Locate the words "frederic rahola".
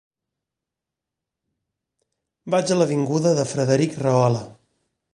3.55-4.45